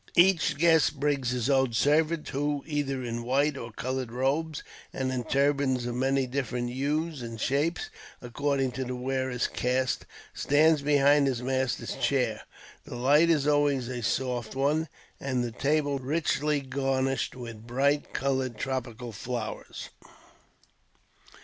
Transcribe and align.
Each 0.15 0.57
guest 0.57 0.99
brings 0.99 1.29
his 1.29 1.47
own 1.47 1.73
servant, 1.73 2.29
who, 2.29 2.63
either 2.65 3.03
in 3.03 3.21
white 3.21 3.55
or 3.55 3.71
coloured 3.71 4.11
robes, 4.11 4.63
and 4.91 5.11
in 5.11 5.23
turbans 5.23 5.85
of 5.85 5.93
many 5.93 6.25
different 6.25 6.71
hues 6.71 7.21
and 7.21 7.39
shapes, 7.39 7.91
according 8.19 8.71
to 8.71 8.83
the 8.83 8.95
wearer's 8.95 9.45
caste, 9.45 10.07
stands 10.33 10.81
behind 10.81 11.27
his 11.27 11.43
master's 11.43 11.93
chair. 11.93 12.41
The 12.83 12.95
light 12.95 13.29
is 13.29 13.45
always 13.45 13.89
a 13.89 14.01
soft 14.01 14.55
one, 14.55 14.87
and 15.19 15.43
the 15.43 15.51
table 15.51 15.99
richly 15.99 16.61
garnished 16.61 17.35
with 17.35 17.67
bright 17.67 18.11
coloured 18.11 18.57
tropical 18.57 19.11
flowers. 19.11 19.89